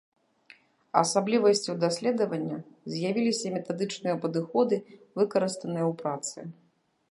Асаблівасцю 1.01 1.75
даследавання 1.83 2.57
з'явіліся 2.95 3.47
метадычныя 3.59 4.15
падыходы, 4.27 4.83
выкарыстаныя 5.21 5.85
ў 5.91 5.93
працы. 6.05 6.39